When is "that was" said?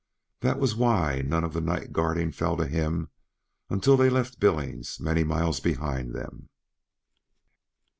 0.39-0.73